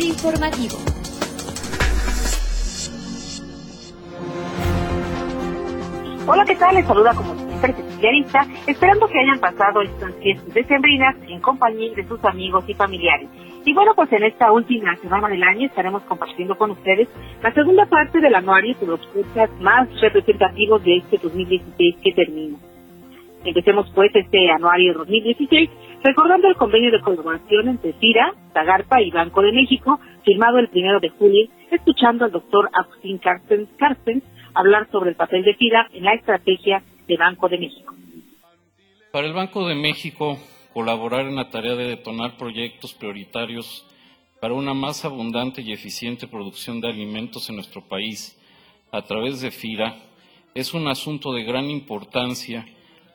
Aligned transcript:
Informativo. 0.00 0.78
Hola, 6.26 6.44
¿qué 6.46 6.56
tal? 6.56 6.76
Les 6.76 6.86
saluda 6.86 7.12
como 7.14 7.34
siempre 7.34 7.72
especialista, 7.72 8.46
esperando 8.66 9.06
que 9.08 9.18
hayan 9.18 9.38
pasado 9.38 9.82
estas 9.82 10.14
fiestas 10.14 10.54
decembrinas 10.54 11.16
en 11.28 11.40
compañía 11.40 11.92
de 11.94 12.08
sus 12.08 12.24
amigos 12.24 12.64
y 12.68 12.74
familiares. 12.74 13.28
Y 13.66 13.74
bueno, 13.74 13.92
pues 13.94 14.10
en 14.12 14.22
esta 14.22 14.50
última 14.50 14.96
semana 14.96 15.28
del 15.28 15.42
año 15.42 15.66
estaremos 15.66 16.02
compartiendo 16.04 16.56
con 16.56 16.70
ustedes 16.70 17.08
la 17.42 17.52
segunda 17.52 17.84
parte 17.84 18.20
del 18.20 18.34
anuario 18.34 18.74
de 18.80 18.86
los 18.86 19.06
podcasts 19.08 19.60
más 19.60 19.88
representativos 20.00 20.82
de 20.84 20.96
este 20.96 21.18
2016 21.18 21.96
que 22.02 22.12
termina. 22.12 22.56
Empecemos 23.44 23.90
pues 23.94 24.10
este 24.14 24.50
anuario 24.50 24.94
2016 24.94 25.68
recordando 26.02 26.48
el 26.48 26.56
convenio 26.56 26.90
de 26.90 27.00
colaboración 27.00 27.68
entre 27.68 27.92
FIRA, 27.94 28.34
Zagarpa 28.52 29.00
y 29.00 29.10
Banco 29.10 29.42
de 29.42 29.52
México, 29.52 30.00
firmado 30.24 30.58
el 30.58 30.68
primero 30.68 31.00
de 31.00 31.10
julio, 31.10 31.48
escuchando 31.70 32.24
al 32.24 32.32
doctor 32.32 32.68
Agustín 32.72 33.18
Carstens, 33.18 34.22
hablar 34.54 34.88
sobre 34.90 35.10
el 35.10 35.16
papel 35.16 35.44
de 35.44 35.54
FIRA 35.54 35.88
en 35.92 36.04
la 36.04 36.14
estrategia 36.14 36.82
de 37.06 37.16
Banco 37.16 37.48
de 37.48 37.58
México. 37.58 37.94
Para 39.12 39.26
el 39.26 39.32
Banco 39.32 39.66
de 39.68 39.74
México, 39.74 40.38
colaborar 40.72 41.26
en 41.26 41.36
la 41.36 41.50
tarea 41.50 41.74
de 41.74 41.88
detonar 41.88 42.36
proyectos 42.36 42.94
prioritarios 42.94 43.86
para 44.40 44.54
una 44.54 44.74
más 44.74 45.04
abundante 45.04 45.62
y 45.62 45.72
eficiente 45.72 46.26
producción 46.26 46.80
de 46.80 46.88
alimentos 46.88 47.48
en 47.48 47.56
nuestro 47.56 47.82
país 47.82 48.38
a 48.90 49.02
través 49.02 49.40
de 49.40 49.50
FIRA 49.50 49.96
es 50.54 50.74
un 50.74 50.88
asunto 50.88 51.32
de 51.32 51.44
gran 51.44 51.70
importancia 51.70 52.66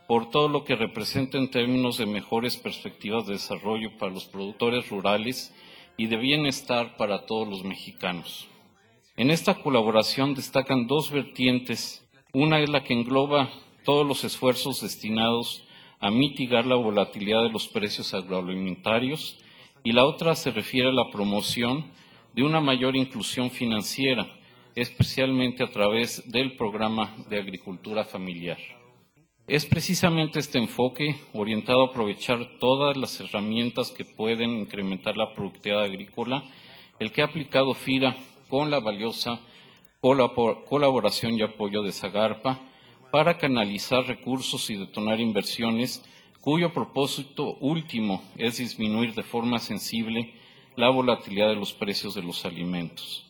por 0.07 0.29
todo 0.29 0.47
lo 0.47 0.63
que 0.63 0.75
representa 0.75 1.38
en 1.38 1.52
términos 1.52 1.97
de 1.97 2.05
mejores 2.05 2.55
perspectivas 2.55 3.27
de 3.27 3.34
desarrollo 3.34 3.97
para 3.97 4.13
los 4.13 4.25
productores 4.25 4.89
rurales 4.89 5.53
y 5.97 6.07
de 6.07 6.16
bienestar 6.16 6.95
para 6.95 7.25
todos 7.25 7.47
los 7.47 7.63
mexicanos. 7.63 8.47
En 9.17 9.31
esta 9.31 9.55
colaboración 9.55 10.33
destacan 10.33 10.88
dos 10.88 11.11
vertientes. 11.11 12.08
Una 12.33 12.59
es 12.59 12.69
la 12.69 12.83
que 12.83 12.94
engloba 12.94 13.50
todos 13.83 14.08
los 14.08 14.23
esfuerzos 14.23 14.81
destinados 14.81 15.63
a 16.00 16.11
mitigar 16.11 16.66
la 16.66 16.75
volatilidad 16.75 17.44
de 17.44 17.50
los 17.50 17.67
precios 17.67 18.13
agroalimentarios 18.13 19.39
y 19.83 19.91
la 19.91 20.05
otra 20.05 20.35
se 20.35 20.52
refiere 20.52 20.89
a 20.89 20.94
la 20.94 21.09
promoción 21.11 21.85
de 22.33 22.44
una 22.44 22.61
mayor 22.61 22.95
inclusión 22.95 23.50
financiera, 23.50 24.28
especialmente 24.75 25.63
a 25.63 25.72
través 25.72 26.30
del 26.30 26.55
programa 26.55 27.16
de 27.30 27.39
agricultura 27.39 28.05
familiar. 28.05 28.58
Es 29.48 29.66
precisamente 29.66 30.40
este 30.40 30.58
enfoque 30.58 31.16
orientado 31.31 31.81
a 31.81 31.88
aprovechar 31.88 32.59
todas 32.59 32.98
las 32.98 33.22
herramientas 33.22 33.92
que 33.92 34.03
pueden 34.03 34.50
incrementar 34.50 35.16
la 35.16 35.34
productividad 35.34 35.84
agrícola, 35.84 36.44
el 37.00 37.14
que 37.14 37.22
ha 37.22 37.28
aplicado 37.28 37.73
FIRA 37.73 38.18
con 38.50 38.70
la 38.70 38.81
valiosa 38.81 39.40
colaboración 40.02 41.36
y 41.36 41.44
apoyo 41.44 41.81
de 41.81 41.94
Zagarpa 41.94 42.59
para 43.09 43.38
canalizar 43.38 44.06
recursos 44.06 44.70
y 44.70 44.75
detonar 44.75 45.22
inversiones 45.22 46.03
cuyo 46.42 46.73
propósito 46.73 47.56
último 47.62 48.22
es 48.38 48.58
disminuir 48.58 49.14
de 49.14 49.23
forma 49.23 49.59
sensible 49.59 50.34
la 50.75 50.90
volatilidad 50.90 51.48
de 51.48 51.56
los 51.56 51.72
precios 51.72 52.16
de 52.16 52.22
los 52.22 52.45
alimentos. 52.45 53.23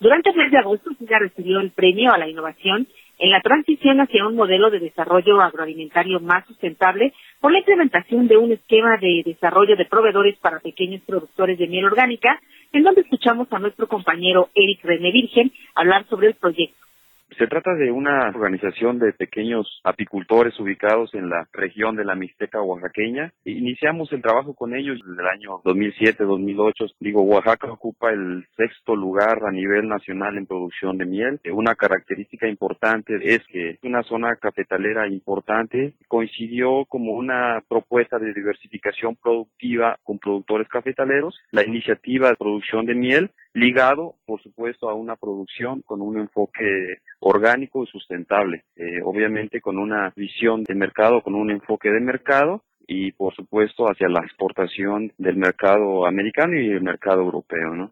Durante 0.00 0.30
el 0.30 0.36
mes 0.36 0.50
de 0.50 0.58
agosto, 0.60 0.90
FIRA 0.98 1.18
recibió 1.18 1.60
el 1.60 1.72
premio 1.72 2.10
a 2.10 2.16
la 2.16 2.26
innovación 2.26 2.88
en 3.18 3.30
la 3.30 3.40
transición 3.40 4.00
hacia 4.00 4.26
un 4.26 4.36
modelo 4.36 4.70
de 4.70 4.80
desarrollo 4.80 5.40
agroalimentario 5.40 6.20
más 6.20 6.46
sustentable 6.46 7.12
por 7.40 7.52
la 7.52 7.58
implementación 7.58 8.28
de 8.28 8.36
un 8.36 8.52
esquema 8.52 8.96
de 8.98 9.22
desarrollo 9.24 9.76
de 9.76 9.86
proveedores 9.86 10.38
para 10.38 10.60
pequeños 10.60 11.02
productores 11.02 11.58
de 11.58 11.66
miel 11.66 11.86
orgánica, 11.86 12.40
en 12.72 12.84
donde 12.84 13.02
escuchamos 13.02 13.48
a 13.52 13.58
nuestro 13.58 13.88
compañero 13.88 14.50
Eric 14.54 14.84
René 14.84 15.10
Virgen 15.10 15.52
hablar 15.74 16.06
sobre 16.08 16.28
el 16.28 16.34
proyecto. 16.34 16.87
Se 17.36 17.46
trata 17.46 17.74
de 17.74 17.90
una 17.90 18.28
organización 18.28 18.98
de 18.98 19.12
pequeños 19.12 19.80
apicultores 19.84 20.58
ubicados 20.58 21.14
en 21.14 21.28
la 21.28 21.46
región 21.52 21.94
de 21.94 22.04
la 22.04 22.14
Mixteca 22.14 22.62
oaxaqueña. 22.62 23.32
Iniciamos 23.44 24.10
el 24.12 24.22
trabajo 24.22 24.54
con 24.54 24.74
ellos 24.74 24.98
en 25.06 25.20
el 25.20 25.26
año 25.26 25.60
2007-2008. 25.62 26.94
Digo, 27.00 27.22
Oaxaca 27.22 27.70
ocupa 27.70 28.10
el 28.10 28.46
sexto 28.56 28.96
lugar 28.96 29.40
a 29.46 29.52
nivel 29.52 29.88
nacional 29.88 30.38
en 30.38 30.46
producción 30.46 30.96
de 30.96 31.04
miel. 31.04 31.40
Una 31.52 31.74
característica 31.74 32.48
importante 32.48 33.18
es 33.22 33.46
que 33.46 33.78
una 33.82 34.02
zona 34.04 34.36
cafetalera 34.36 35.06
importante. 35.06 35.94
Coincidió 36.08 36.86
como 36.86 37.12
una 37.12 37.62
propuesta 37.68 38.18
de 38.18 38.32
diversificación 38.32 39.16
productiva 39.16 39.98
con 40.02 40.18
productores 40.18 40.66
cafetaleros. 40.68 41.38
La 41.50 41.64
iniciativa 41.64 42.30
de 42.30 42.36
producción 42.36 42.86
de 42.86 42.94
miel 42.94 43.30
ligado, 43.54 44.14
por 44.26 44.42
supuesto, 44.42 44.88
a 44.88 44.94
una 44.94 45.16
producción 45.16 45.82
con 45.82 46.00
un 46.00 46.18
enfoque 46.18 46.98
orgánico 47.20 47.84
y 47.84 47.86
sustentable, 47.86 48.64
eh, 48.76 49.00
obviamente 49.04 49.60
con 49.60 49.78
una 49.78 50.12
visión 50.16 50.64
de 50.64 50.74
mercado, 50.74 51.22
con 51.22 51.34
un 51.34 51.50
enfoque 51.50 51.90
de 51.90 52.00
mercado 52.00 52.62
y, 52.86 53.12
por 53.12 53.34
supuesto, 53.34 53.86
hacia 53.86 54.08
la 54.08 54.20
exportación 54.20 55.12
del 55.18 55.36
mercado 55.36 56.06
americano 56.06 56.58
y 56.58 56.68
el 56.68 56.82
mercado 56.82 57.22
europeo, 57.22 57.74
¿no? 57.74 57.90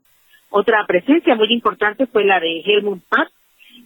Otra 0.51 0.85
presencia 0.87 1.35
muy 1.35 1.53
importante 1.53 2.07
fue 2.07 2.25
la 2.25 2.41
de 2.41 2.61
Helmut 2.61 3.03
Papp, 3.09 3.29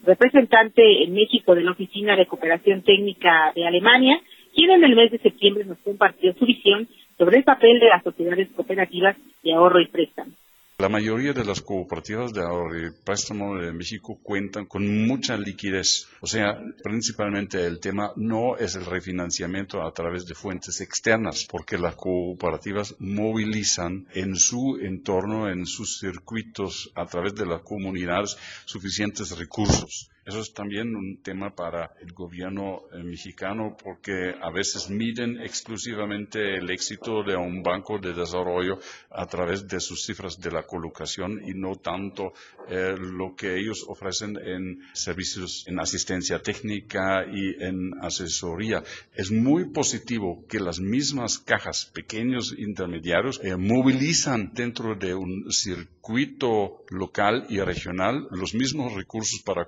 representante 0.05 1.03
en 1.03 1.15
México 1.15 1.55
de 1.55 1.63
la 1.63 1.73
Oficina 1.73 2.17
de 2.17 2.27
Cooperación 2.27 2.83
Técnica 2.83 3.53
de 3.55 3.67
Alemania, 3.67 4.21
quien 4.55 4.71
en 4.71 4.85
el 4.85 4.95
mes 4.95 5.11
de 5.11 5.19
septiembre 5.19 5.65
nos 5.65 5.79
compartió 5.79 6.33
su 6.35 6.45
visión 6.45 6.89
sobre 7.19 7.39
el 7.39 7.45
papel 7.45 7.81
de 7.81 7.89
las 7.89 8.03
sociedades 8.03 8.49
cooperativas 8.51 9.17
de 9.43 9.55
ahorro 9.55 9.81
y 9.81 9.89
préstamo. 9.89 10.33
La 10.81 10.89
mayoría 10.89 11.35
de 11.35 11.45
las 11.45 11.61
cooperativas 11.61 12.33
de 12.33 12.41
ahorro 12.41 12.87
y 12.87 12.91
préstamo 13.05 13.55
de 13.57 13.71
México 13.71 14.19
cuentan 14.23 14.65
con 14.65 15.07
mucha 15.07 15.37
liquidez. 15.37 16.09
O 16.23 16.27
sea, 16.27 16.59
principalmente 16.83 17.67
el 17.67 17.81
tema 17.81 18.15
no 18.17 18.57
es 18.57 18.77
el 18.77 18.87
refinanciamiento 18.87 19.83
a 19.83 19.93
través 19.93 20.25
de 20.25 20.35
fuentes 20.35 20.81
externas, 20.81 21.47
porque 21.51 21.77
las 21.77 21.97
cooperativas 21.97 22.97
movilizan 22.99 24.07
en 24.15 24.37
su 24.37 24.79
entorno, 24.81 25.51
en 25.51 25.67
sus 25.67 25.99
circuitos, 25.99 26.91
a 26.95 27.05
través 27.05 27.35
de 27.35 27.45
las 27.45 27.61
comunidades, 27.61 28.39
suficientes 28.65 29.37
recursos. 29.37 30.09
Eso 30.25 30.41
es 30.41 30.53
también 30.53 30.95
un 30.95 31.23
tema 31.23 31.55
para 31.55 31.95
el 32.01 32.13
gobierno 32.13 32.83
eh, 32.93 33.03
mexicano 33.03 33.77
porque 33.83 34.35
a 34.41 34.51
veces 34.51 34.91
miden 34.91 35.41
exclusivamente 35.41 36.59
el 36.59 36.71
éxito 36.71 37.23
de 37.23 37.37
un 37.37 37.63
banco 37.63 37.99
de 37.99 38.13
desarrollo 38.13 38.79
a 39.11 39.27
través 39.27 39.67
de 39.67 39.81
sus 39.81 40.05
cifras 40.05 40.39
de 40.39 40.51
la 40.51 40.65
colocación 40.65 41.41
y 41.45 41.55
no 41.55 41.77
tanto 41.77 42.35
eh, 42.69 42.95
lo 42.99 43.35
que 43.35 43.57
ellos 43.57 43.85
ofrecen 43.89 44.37
en 44.37 44.81
servicios 44.93 45.65
en 45.67 45.81
asistencia 45.81 46.43
técnica 46.43 47.25
y 47.27 47.63
en 47.63 47.93
asesoría. 48.03 48.83
Es 49.15 49.31
muy 49.31 49.71
positivo 49.71 50.45
que 50.49 50.61
las 50.61 50.81
mismas 50.81 51.39
cajas, 51.39 51.91
pequeños 51.95 52.55
intermediarios, 52.57 53.41
eh, 53.43 53.57
movilizan 53.57 54.53
dentro 54.53 54.95
de 54.95 55.15
un 55.15 55.51
circuito 55.51 56.85
local 56.91 57.47
y 57.49 57.61
regional 57.61 58.27
los 58.31 58.55
mismos 58.55 58.95
recursos 58.95 59.43
para 59.43 59.67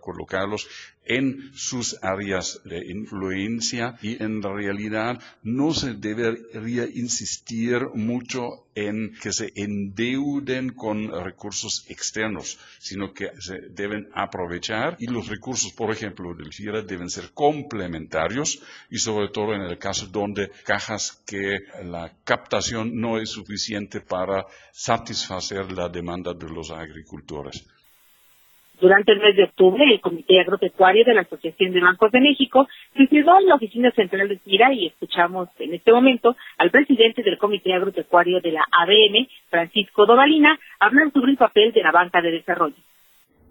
en 1.05 1.51
sus 1.55 1.99
áreas 2.03 2.61
de 2.65 2.87
influencia 2.87 3.99
y 4.03 4.23
en 4.23 4.43
realidad 4.43 5.21
no 5.43 5.75
se 5.75 5.95
debería 5.95 6.85
insistir 6.85 7.89
mucho 7.95 8.67
en 8.75 9.15
que 9.21 9.33
se 9.33 9.53
endeuden 9.55 10.71
con 10.71 11.11
recursos 11.25 11.85
externos, 11.89 12.59
sino 12.79 13.13
que 13.13 13.31
se 13.41 13.61
deben 13.71 14.09
aprovechar 14.15 14.97
y 14.99 15.07
los 15.07 15.29
recursos, 15.29 15.73
por 15.73 15.91
ejemplo, 15.91 16.35
del 16.35 16.53
FIRA 16.53 16.83
deben 16.83 17.11
ser 17.11 17.33
complementarios 17.33 18.63
y 18.89 18.99
sobre 18.99 19.29
todo 19.29 19.55
en 19.55 19.63
el 19.63 19.79
caso 19.79 20.07
donde 20.07 20.51
cajas 20.65 21.23
que 21.27 21.59
la 21.85 22.13
captación 22.25 22.99
no 22.99 23.19
es 23.19 23.31
suficiente 23.31 24.01
para 24.01 24.47
satisfacer 24.73 25.73
la 25.73 25.89
demanda 25.89 26.33
de 26.33 26.49
los 26.49 26.71
agricultores. 26.71 27.67
Durante 28.83 29.13
el 29.13 29.21
mes 29.21 29.37
de 29.37 29.45
octubre, 29.45 29.85
el 29.85 30.01
Comité 30.01 30.41
Agropecuario 30.41 31.05
de 31.05 31.15
la 31.15 31.21
Asociación 31.21 31.73
de 31.73 31.81
Bancos 31.81 32.11
de 32.11 32.21
México 32.21 32.67
se 32.93 33.03
inscribió 33.03 33.39
en 33.39 33.47
la 33.47 33.55
oficina 33.55 33.93
central 33.93 34.29
de 34.29 34.41
FIRA 34.41 34.75
y 34.75 34.89
escuchamos 34.89 35.49
en 35.61 35.73
este 35.73 35.93
momento 35.93 36.35
al 36.59 36.73
presidente 36.73 37.23
del 37.23 37.39
Comité 37.39 37.73
Agropecuario 37.75 38.41
de 38.41 38.51
la 38.51 38.65
ABM, 38.73 39.29
Francisco 39.49 40.05
Dovalina, 40.05 40.59
hablar 40.81 41.13
sobre 41.13 41.31
el 41.31 41.37
papel 41.37 41.73
de 41.73 41.81
la 41.81 41.93
banca 41.93 42.21
de 42.21 42.33
desarrollo. 42.33 42.75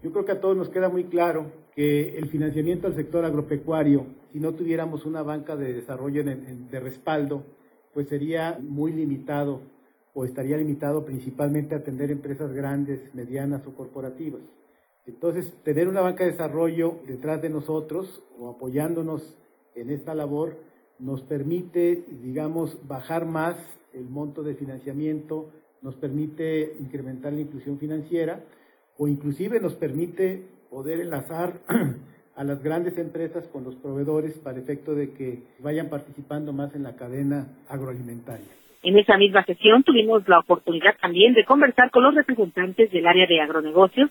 Yo 0.03 0.11
creo 0.11 0.25
que 0.25 0.33
a 0.33 0.41
todos 0.41 0.57
nos 0.57 0.67
queda 0.67 0.89
muy 0.89 1.05
claro 1.05 1.49
que 1.77 2.17
el 2.17 2.27
financiamiento 2.27 2.87
al 2.87 2.95
sector 2.97 3.23
agropecuario, 3.23 4.07
si 4.33 4.39
no 4.41 4.51
tuviéramos 4.51 5.05
una 5.05 5.21
banca 5.21 5.55
de 5.55 5.71
desarrollo 5.75 6.25
de 6.25 6.79
respaldo, 6.81 7.45
pues 7.93 8.09
sería 8.09 8.57
muy 8.59 8.91
limitado 8.91 9.61
o 10.13 10.25
estaría 10.25 10.57
limitado 10.57 11.05
principalmente 11.05 11.73
a 11.73 11.77
atender 11.77 12.11
empresas 12.11 12.51
grandes, 12.51 13.15
medianas 13.15 13.65
o 13.65 13.73
corporativas. 13.73 14.41
Entonces, 15.05 15.51
tener 15.63 15.87
una 15.87 16.01
banca 16.01 16.23
de 16.23 16.31
desarrollo 16.31 16.99
detrás 17.07 17.41
de 17.41 17.49
nosotros 17.49 18.23
o 18.37 18.49
apoyándonos 18.49 19.37
en 19.75 19.89
esta 19.89 20.13
labor 20.13 20.57
nos 20.99 21.21
permite, 21.23 22.03
digamos, 22.21 22.87
bajar 22.87 23.25
más 23.25 23.55
el 23.93 24.05
monto 24.05 24.43
de 24.43 24.55
financiamiento, 24.55 25.51
nos 25.81 25.95
permite 25.95 26.75
incrementar 26.79 27.33
la 27.33 27.41
inclusión 27.41 27.79
financiera 27.79 28.43
o 28.97 29.07
inclusive 29.07 29.59
nos 29.59 29.73
permite 29.73 30.45
poder 30.69 30.99
enlazar 30.99 31.59
a 32.35 32.43
las 32.43 32.61
grandes 32.63 32.97
empresas 32.97 33.47
con 33.47 33.63
los 33.63 33.75
proveedores 33.75 34.37
para 34.39 34.59
efecto 34.59 34.93
de 34.93 35.13
que 35.13 35.43
vayan 35.59 35.89
participando 35.89 36.53
más 36.53 36.75
en 36.75 36.83
la 36.83 36.95
cadena 36.95 37.47
agroalimentaria. 37.67 38.47
En 38.83 38.97
esa 38.97 39.17
misma 39.17 39.43
sesión 39.45 39.83
tuvimos 39.83 40.27
la 40.27 40.39
oportunidad 40.39 40.95
también 41.01 41.33
de 41.33 41.45
conversar 41.45 41.91
con 41.91 42.03
los 42.03 42.15
representantes 42.15 42.91
del 42.91 43.05
área 43.05 43.27
de 43.27 43.41
agronegocios, 43.41 44.09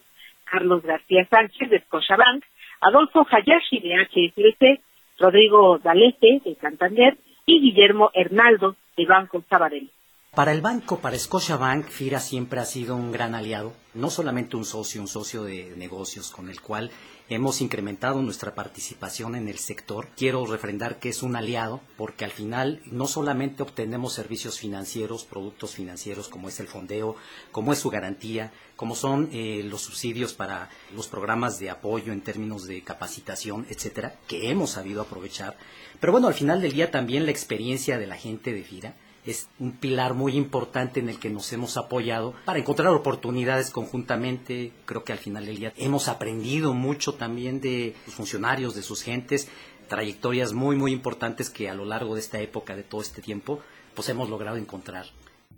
Carlos 0.51 0.83
García 0.83 1.27
Sánchez 1.31 1.71
de 1.71 1.81
Scotiabank, 1.81 2.45
Adolfo 2.81 3.27
Hayashi 3.31 3.81
de 3.81 3.95
HSBC, 4.05 4.81
Rodrigo 5.19 5.79
Dalete 5.79 6.41
de 6.45 6.57
Santander 6.61 7.17
y 7.47 7.61
Guillermo 7.61 8.11
Hernaldo 8.15 8.77
de 8.97 9.07
Banco 9.07 9.43
Sabadell. 9.49 9.91
Para 10.35 10.53
el 10.53 10.61
banco, 10.61 11.01
para 11.01 11.19
Scotiabank, 11.19 11.87
FIRA 11.87 12.21
siempre 12.21 12.61
ha 12.61 12.65
sido 12.65 12.95
un 12.95 13.11
gran 13.11 13.35
aliado, 13.35 13.73
no 13.95 14.11
solamente 14.11 14.57
un 14.57 14.65
socio, 14.65 15.01
un 15.01 15.09
socio 15.09 15.43
de 15.43 15.75
negocios 15.77 16.31
con 16.31 16.49
el 16.49 16.61
cual 16.61 16.91
hemos 17.31 17.61
incrementado 17.61 18.21
nuestra 18.23 18.55
participación 18.55 19.37
en 19.37 19.49
el 19.49 19.59
sector. 19.59 20.09
Quiero 20.17 20.45
refrendar 20.45 20.99
que 20.99 21.09
es 21.09 21.23
un 21.23 21.37
aliado 21.37 21.81
porque 21.97 22.25
al 22.25 22.33
final 22.33 22.83
no 22.87 23.07
solamente 23.07 23.63
obtenemos 23.63 24.13
servicios 24.13 24.59
financieros, 24.59 25.25
productos 25.25 25.77
financieros 25.77 26.29
como 26.29 26.49
es 26.49 26.59
el 26.59 26.67
fondeo, 26.67 27.15
como 27.53 27.73
es 27.73 27.79
su 27.79 27.89
garantía, 27.89 28.53
como 28.75 28.97
son 28.97 29.31
eh, 29.33 29.63
los 29.65 29.83
subsidios 29.83 30.35
para 30.35 30.71
los 30.95 31.07
programas 31.07 31.61
de 31.61 31.71
apoyo 31.71 32.13
en 32.13 32.21
términos 32.21 32.67
de 32.67 32.83
capacitación, 32.83 33.65
etcétera, 33.71 34.17
que 34.27 34.51
hemos 34.51 34.71
sabido 34.71 35.01
aprovechar. 35.01 35.57
Pero 36.01 36.13
bueno, 36.13 36.27
al 36.27 36.35
final 36.35 36.61
del 36.61 36.73
día 36.73 36.91
también 36.91 37.27
la 37.27 37.31
experiencia 37.31 37.99
de 37.99 38.09
la 38.09 38.17
gente 38.17 38.53
de 38.53 38.65
FIRA 38.65 38.95
es 39.27 39.49
un 39.59 39.73
pilar 39.73 40.15
muy 40.15 40.37
importante 40.37 41.01
en 41.01 41.09
el 41.09 41.19
que 41.19 41.31
nos 41.31 41.53
hemos 41.53 41.77
apoyado 41.77 42.35
para 42.45 42.59
encontrar 42.59 42.89
oportunidades 42.89 43.71
conjuntamente. 43.71 44.73
Creo 44.87 45.05
que 45.05 45.13
al 45.13 45.19
final 45.19 45.47
del 45.47 45.57
día 45.57 45.73
hemos 45.77 46.09
aprendido 46.09 46.75
mucho 46.75 47.15
también 47.15 47.61
de 47.61 47.95
sus 48.07 48.15
funcionarios, 48.15 48.75
de 48.75 48.83
sus 48.83 49.03
gentes, 49.03 49.49
trayectorias 49.89 50.53
muy, 50.53 50.77
muy 50.77 50.93
importantes 50.93 51.51
que 51.51 51.69
a 51.69 51.75
lo 51.75 51.85
largo 51.85 52.15
de 52.15 52.21
esta 52.21 52.41
época, 52.41 52.77
de 52.77 52.83
todo 52.83 53.03
este 53.03 53.21
tiempo, 53.21 53.61
pues 53.95 54.09
hemos 54.09 54.31
logrado 54.31 54.57
encontrar. 54.57 55.07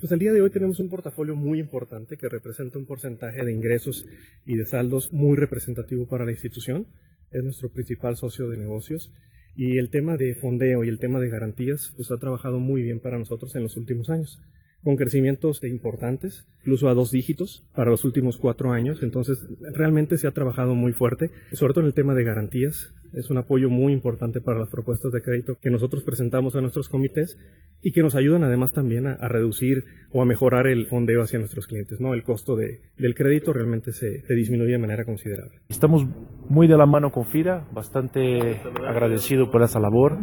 Pues 0.01 0.11
al 0.11 0.19
día 0.19 0.33
de 0.33 0.43
hoy 0.43 0.51
tenemos 0.51 0.81
un 0.81 0.89
portafolio 0.89 1.37
muy 1.37 1.61
importante 1.61 2.17
que 2.17 2.29
representa 2.29 2.79
un 2.79 2.87
porcentaje 2.87 3.45
de 3.45 3.53
ingresos 3.53 4.05
y 4.45 4.57
de 4.57 4.67
saldos 4.67 5.13
muy 5.13 5.37
representativo 5.37 6.07
para 6.07 6.25
la 6.25 6.33
institución. 6.33 6.89
Es 7.31 7.45
nuestro 7.45 7.69
principal 7.69 8.17
socio 8.17 8.49
de 8.49 8.57
negocios 8.57 9.13
y 9.57 9.79
el 9.79 9.91
tema 9.91 10.17
de 10.17 10.35
fondeo 10.35 10.85
y 10.85 10.89
el 10.89 10.99
tema 10.99 11.21
de 11.21 11.29
garantías 11.29 11.93
pues 11.97 12.11
ha 12.11 12.19
trabajado 12.19 12.59
muy 12.59 12.83
bien 12.83 13.01
para 13.01 13.19
nosotros 13.19 13.55
en 13.55 13.63
los 13.63 13.77
últimos 13.77 14.11
años, 14.11 14.41
con 14.83 14.97
crecimientos 14.97 15.63
importantes, 15.65 16.47
incluso 16.61 16.89
a 16.89 16.95
dos 16.95 17.11
dígitos 17.11 17.65
para 17.75 17.91
los 17.91 18.05
últimos 18.05 18.39
cuatro 18.39 18.73
años. 18.73 19.03
Entonces 19.03 19.39
realmente 19.61 20.19
se 20.19 20.27
ha 20.27 20.33
trabajado 20.33 20.75
muy 20.75 20.93
fuerte, 20.93 21.31
sobre 21.53 21.75
todo 21.75 21.83
en 21.83 21.89
el 21.89 21.95
tema 21.95 22.15
de 22.15 22.25
garantías. 22.25 22.93
Es 23.13 23.31
un 23.31 23.39
apoyo 23.39 23.69
muy 23.69 23.93
importante 23.93 24.41
para 24.41 24.59
las 24.59 24.71
propuestas 24.71 25.13
de 25.13 25.21
crédito 25.21 25.57
que 25.61 25.71
nosotros 25.71 26.03
presentamos 26.03 26.57
a 26.57 26.61
nuestros 26.61 26.89
comités 26.89 27.37
y 27.83 27.93
que 27.93 28.03
nos 28.03 28.15
ayudan 28.15 28.45
además 28.45 28.73
también 28.73 29.07
a, 29.07 29.29
reducir 29.29 29.85
o 30.13 30.23
a 30.23 30.25
mejorar 30.25 30.69
el 30.69 30.87
fondeo 30.87 31.23
hacia 31.23 31.39
nuestros 31.39 31.67
clientes. 31.67 32.01
¿no? 32.01 32.15
El 32.15 32.23
costo 32.23 32.55
de, 32.55 32.81
del 32.97 33.15
crédito 33.15 33.53
realmente 33.53 33.93
se, 33.93 34.23
disminuye 34.35 34.73
de 34.73 34.79
manera 34.79 35.05
considerable. 35.05 35.59
Estamos 35.69 36.07
muy 36.49 36.69
de 36.69 36.77
la 36.77 36.87
mano 36.87 37.11
con 37.11 37.27
FIRA, 37.27 37.67
bastante 37.73 38.61
agradecido 38.87 39.51
por 39.51 39.63
esa 39.63 39.81
labor. 39.81 40.17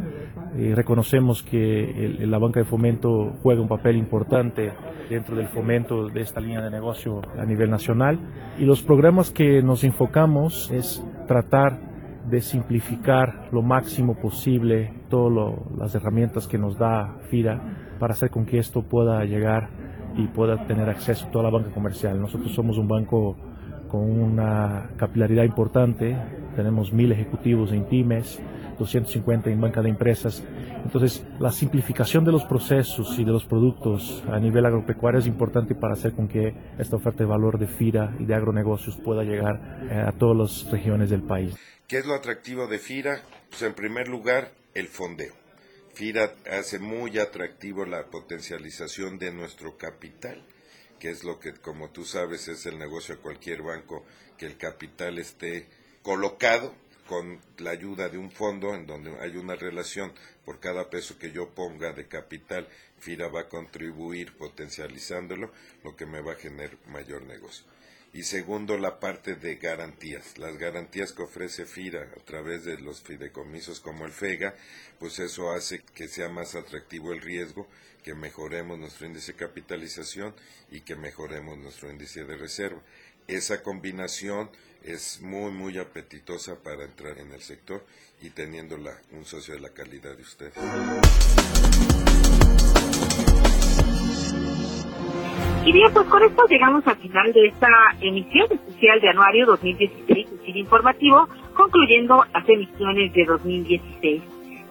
y 0.57 0.73
reconocemos 0.73 1.43
que 1.43 2.15
la 2.19 2.37
banca 2.37 2.61
de 2.61 2.65
fomento 2.65 3.33
juega 3.41 3.61
un 3.61 3.67
papel 3.67 3.97
importante 3.97 4.71
dentro 5.09 5.35
del 5.35 5.49
fomento 5.49 6.07
de 6.07 6.21
esta 6.21 6.39
línea 6.39 6.61
de 6.61 6.71
negocio 6.71 7.21
a 7.37 7.45
nivel 7.45 7.69
nacional 7.69 8.19
y 8.57 8.65
los 8.65 8.81
programas 8.81 9.31
que 9.31 9.61
nos 9.61 9.83
enfocamos 9.83 10.69
es 10.71 11.03
tratar 11.27 11.88
de 12.29 12.41
simplificar 12.41 13.49
lo 13.51 13.61
máximo 13.61 14.15
posible 14.15 14.93
todas 15.09 15.57
las 15.77 15.95
herramientas 15.95 16.47
que 16.47 16.57
nos 16.57 16.77
da 16.77 17.17
FIRA 17.29 17.95
para 17.99 18.13
hacer 18.13 18.29
con 18.29 18.45
que 18.45 18.59
esto 18.59 18.83
pueda 18.83 19.23
llegar 19.25 19.69
y 20.15 20.27
pueda 20.27 20.65
tener 20.67 20.89
acceso 20.89 21.27
a 21.27 21.31
toda 21.31 21.45
la 21.45 21.49
banca 21.49 21.71
comercial. 21.71 22.19
Nosotros 22.19 22.53
somos 22.53 22.77
un 22.77 22.87
banco 22.87 23.35
con 23.87 24.01
una 24.01 24.89
capilaridad 24.97 25.43
importante, 25.43 26.15
tenemos 26.55 26.91
mil 26.93 27.11
ejecutivos 27.11 27.71
en 27.71 27.85
pymes, 27.85 28.39
250 28.79 29.49
en 29.49 29.61
banca 29.61 29.81
de 29.81 29.89
empresas. 29.89 30.43
Entonces, 30.83 31.23
la 31.39 31.51
simplificación 31.51 32.23
de 32.23 32.31
los 32.31 32.45
procesos 32.45 33.19
y 33.19 33.25
de 33.25 33.31
los 33.31 33.45
productos 33.45 34.23
a 34.31 34.39
nivel 34.39 34.65
agropecuario 34.65 35.19
es 35.19 35.27
importante 35.27 35.75
para 35.75 35.93
hacer 35.93 36.13
con 36.13 36.27
que 36.27 36.53
esta 36.79 36.95
oferta 36.95 37.19
de 37.19 37.29
valor 37.29 37.59
de 37.59 37.67
FIRA 37.67 38.15
y 38.19 38.25
de 38.25 38.33
agronegocios 38.33 38.97
pueda 38.97 39.23
llegar 39.23 39.87
eh, 39.91 40.03
a 40.07 40.11
todas 40.13 40.37
las 40.37 40.71
regiones 40.71 41.09
del 41.09 41.21
país. 41.23 41.55
¿Qué 41.87 41.97
es 41.97 42.05
lo 42.05 42.13
atractivo 42.13 42.67
de 42.67 42.79
FIRA? 42.79 43.21
Pues 43.49 43.61
en 43.63 43.73
primer 43.73 44.07
lugar, 44.07 44.51
el 44.73 44.87
fondeo. 44.87 45.33
FIRA 45.93 46.35
hace 46.51 46.79
muy 46.79 47.19
atractivo 47.19 47.85
la 47.85 48.05
potencialización 48.05 49.19
de 49.19 49.31
nuestro 49.31 49.75
capital, 49.75 50.41
que 50.99 51.09
es 51.09 51.23
lo 51.23 51.39
que, 51.39 51.53
como 51.53 51.89
tú 51.89 52.05
sabes, 52.05 52.47
es 52.47 52.65
el 52.65 52.79
negocio 52.79 53.15
de 53.15 53.21
cualquier 53.21 53.63
banco, 53.63 54.05
que 54.37 54.45
el 54.45 54.57
capital 54.57 55.17
esté 55.17 55.67
colocado 56.03 56.73
con 57.07 57.39
la 57.57 57.71
ayuda 57.71 58.09
de 58.09 58.17
un 58.17 58.31
fondo 58.31 58.75
en 58.75 58.85
donde 58.85 59.17
hay 59.19 59.35
una 59.35 59.55
relación 59.55 60.13
por 60.45 60.59
cada 60.59 60.89
peso 60.89 61.17
que 61.17 61.31
yo 61.31 61.49
ponga 61.49 61.91
de 61.91 62.07
capital, 62.07 62.67
FIRA 62.99 63.29
va 63.29 63.41
a 63.41 63.49
contribuir 63.49 64.37
potencializándolo, 64.37 65.51
lo 65.83 65.95
que 65.95 66.05
me 66.05 66.21
va 66.21 66.33
a 66.33 66.35
generar 66.35 66.77
mayor 66.87 67.23
negocio 67.23 67.65
y 68.13 68.23
segundo 68.23 68.77
la 68.77 68.99
parte 68.99 69.35
de 69.35 69.55
garantías. 69.55 70.37
Las 70.37 70.57
garantías 70.57 71.13
que 71.13 71.23
ofrece 71.23 71.65
FIRA 71.65 72.11
a 72.15 72.25
través 72.25 72.65
de 72.65 72.77
los 72.79 73.01
fideicomisos 73.01 73.79
como 73.79 74.05
el 74.05 74.11
FEGA, 74.11 74.55
pues 74.97 75.19
eso 75.19 75.51
hace 75.51 75.81
que 75.93 76.07
sea 76.07 76.29
más 76.29 76.55
atractivo 76.55 77.13
el 77.13 77.21
riesgo, 77.21 77.67
que 78.03 78.15
mejoremos 78.15 78.79
nuestro 78.79 79.05
índice 79.05 79.33
de 79.33 79.37
capitalización 79.37 80.33
y 80.71 80.81
que 80.81 80.95
mejoremos 80.95 81.57
nuestro 81.57 81.91
índice 81.91 82.23
de 82.23 82.37
reserva. 82.37 82.81
Esa 83.29 83.61
combinación 83.61 84.49
es 84.83 85.21
muy, 85.21 85.51
muy 85.51 85.77
apetitosa 85.77 86.63
para 86.63 86.83
entrar 86.83 87.19
en 87.19 87.31
el 87.31 87.41
sector 87.41 87.85
y 88.23 88.31
teniendo 88.31 88.75
un 88.75 89.23
socio 89.23 89.53
de 89.53 89.59
la 89.59 89.69
calidad 89.69 90.17
de 90.17 90.23
ustedes. 90.23 90.55
Y 95.63 95.71
bien, 95.71 95.93
pues 95.93 96.07
con 96.07 96.23
esto 96.23 96.43
llegamos 96.49 96.87
al 96.87 96.97
final 96.97 97.31
de 97.31 97.45
esta 97.45 97.67
emisión 98.01 98.47
especial 98.51 98.99
de 98.99 99.09
Anuario 99.09 99.45
2016, 99.45 100.27
un 100.47 100.57
informativo, 100.57 101.29
concluyendo 101.53 102.25
las 102.33 102.49
emisiones 102.49 103.13
de 103.13 103.25
2016. 103.25 104.23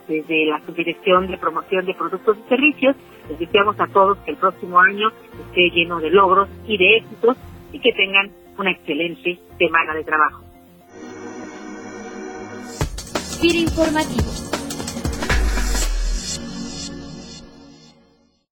Desde 0.08 0.46
la 0.46 0.60
Subdirección 0.66 1.28
de 1.28 1.38
Promoción 1.38 1.86
de 1.86 1.94
Productos 1.94 2.36
y 2.44 2.48
Servicios, 2.48 2.96
les 3.28 3.38
deseamos 3.38 3.78
a 3.78 3.86
todos 3.86 4.18
que 4.24 4.32
el 4.32 4.36
próximo 4.36 4.80
año 4.80 5.12
esté 5.46 5.70
lleno 5.70 6.00
de 6.00 6.10
logros 6.10 6.48
y 6.66 6.76
de 6.76 6.96
éxitos 6.96 7.36
y 7.70 7.78
que 7.78 7.92
tengan 7.92 8.32
una 8.58 8.72
excelente 8.72 9.38
semana 9.58 9.94
de 9.94 10.04
trabajo. 10.04 10.42
informativo 13.54 14.47